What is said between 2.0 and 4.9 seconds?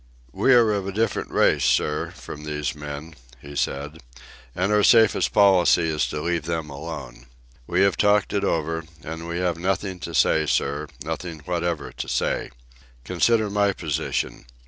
from these men," he said; "and our